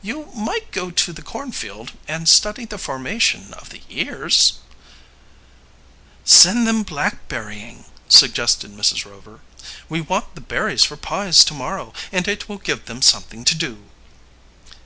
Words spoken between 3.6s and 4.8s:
the ears"